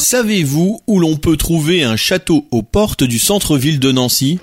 Savez-vous 0.00 0.80
où 0.86 0.98
l'on 0.98 1.16
peut 1.16 1.36
trouver 1.36 1.82
un 1.82 1.94
château 1.94 2.46
aux 2.50 2.62
portes 2.62 3.04
du 3.04 3.18
centre-ville 3.18 3.78
de 3.78 3.92
Nancy? 3.92 4.38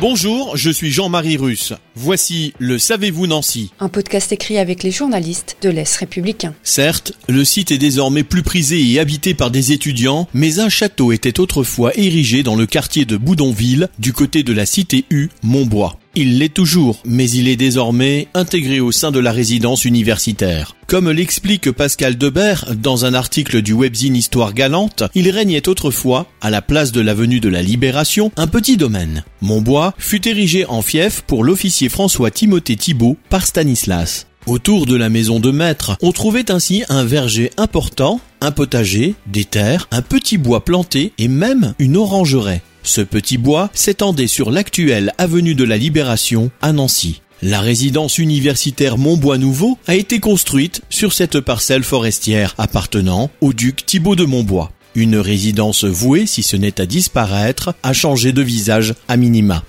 Bonjour, 0.00 0.56
je 0.56 0.70
suis 0.70 0.90
Jean-Marie 0.90 1.36
Russe. 1.36 1.74
Voici 1.94 2.54
le 2.58 2.78
Savez-vous 2.78 3.26
Nancy 3.26 3.72
Un 3.78 3.90
podcast 3.90 4.32
écrit 4.32 4.56
avec 4.56 4.82
les 4.82 4.90
journalistes 4.90 5.58
de 5.60 5.68
l'Est 5.68 5.96
républicain. 5.96 6.54
Certes, 6.62 7.12
le 7.28 7.44
site 7.44 7.72
est 7.72 7.78
désormais 7.78 8.22
plus 8.22 8.42
prisé 8.42 8.80
et 8.80 8.98
habité 8.98 9.34
par 9.34 9.50
des 9.50 9.72
étudiants, 9.72 10.26
mais 10.32 10.58
un 10.58 10.70
château 10.70 11.12
était 11.12 11.40
autrefois 11.40 11.92
érigé 11.94 12.42
dans 12.42 12.56
le 12.56 12.64
quartier 12.64 13.04
de 13.04 13.18
Boudonville, 13.18 13.90
du 13.98 14.14
côté 14.14 14.42
de 14.42 14.54
la 14.54 14.64
cité 14.64 15.04
U, 15.10 15.28
Montbois. 15.42 15.98
Il 16.14 16.38
l'est 16.38 16.52
toujours, 16.52 17.00
mais 17.04 17.28
il 17.30 17.48
est 17.48 17.56
désormais 17.56 18.28
intégré 18.34 18.80
au 18.80 18.92
sein 18.92 19.10
de 19.10 19.18
la 19.18 19.30
résidence 19.30 19.84
universitaire. 19.84 20.74
Comme 20.86 21.10
l'explique 21.10 21.70
Pascal 21.70 22.16
Debert 22.16 22.74
dans 22.74 23.04
un 23.04 23.14
article 23.14 23.62
du 23.62 23.72
webzine 23.72 24.16
Histoire 24.16 24.54
Galante, 24.54 25.02
il 25.14 25.30
régnait 25.30 25.68
autrefois, 25.68 26.26
à 26.40 26.50
la 26.50 26.62
place 26.62 26.92
de 26.92 27.00
l'avenue 27.00 27.40
de 27.40 27.48
la 27.48 27.62
Libération, 27.62 28.32
un 28.36 28.46
petit 28.46 28.76
domaine. 28.76 29.22
Montbois 29.42 29.94
fut 29.98 30.26
érigé 30.26 30.64
en 30.66 30.82
fief 30.82 31.22
pour 31.26 31.44
l'officier 31.44 31.88
François 31.88 32.30
Timothée 32.30 32.76
Thibault 32.76 33.16
par 33.28 33.46
Stanislas. 33.46 34.26
Autour 34.46 34.86
de 34.86 34.96
la 34.96 35.10
maison 35.10 35.40
de 35.40 35.50
maître, 35.50 35.98
on 36.00 36.10
trouvait 36.10 36.50
ainsi 36.50 36.82
un 36.88 37.04
verger 37.04 37.50
important, 37.58 38.18
un 38.40 38.50
potager, 38.50 39.14
des 39.26 39.44
terres, 39.44 39.88
un 39.90 40.00
petit 40.00 40.38
bois 40.38 40.64
planté 40.64 41.12
et 41.18 41.28
même 41.28 41.74
une 41.78 41.98
orangeraie. 41.98 42.62
Ce 42.88 43.02
petit 43.02 43.36
bois 43.36 43.68
s'étendait 43.74 44.26
sur 44.26 44.50
l'actuelle 44.50 45.12
avenue 45.18 45.54
de 45.54 45.64
la 45.64 45.76
Libération 45.76 46.50
à 46.62 46.72
Nancy. 46.72 47.20
La 47.42 47.60
résidence 47.60 48.16
universitaire 48.16 48.96
Montbois 48.96 49.36
Nouveau 49.36 49.76
a 49.86 49.94
été 49.94 50.20
construite 50.20 50.80
sur 50.88 51.12
cette 51.12 51.38
parcelle 51.40 51.84
forestière 51.84 52.54
appartenant 52.56 53.30
au 53.42 53.52
duc 53.52 53.84
Thibaut 53.84 54.16
de 54.16 54.24
Montbois. 54.24 54.72
Une 54.94 55.16
résidence 55.16 55.84
vouée, 55.84 56.24
si 56.24 56.42
ce 56.42 56.56
n'est 56.56 56.80
à 56.80 56.86
disparaître, 56.86 57.74
à 57.82 57.92
changer 57.92 58.32
de 58.32 58.40
visage 58.40 58.94
à 59.06 59.18
minima. 59.18 59.64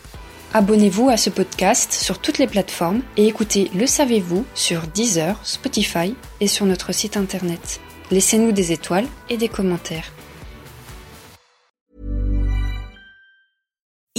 Abonnez-vous 0.54 1.10
à 1.10 1.18
ce 1.18 1.30
podcast 1.30 1.92
sur 1.92 2.20
toutes 2.20 2.38
les 2.38 2.48
plateformes 2.48 3.02
et 3.18 3.28
écoutez 3.28 3.70
Le 3.76 3.86
Savez-vous 3.86 4.46
sur 4.56 4.84
Deezer, 4.96 5.38
Spotify 5.44 6.16
et 6.40 6.48
sur 6.48 6.66
notre 6.66 6.94
site 6.94 7.18
internet. 7.18 7.82
Laissez-nous 8.12 8.54
des 8.54 8.72
étoiles 8.72 9.08
et 9.30 9.36
des 9.36 9.50
commentaires. 9.50 10.14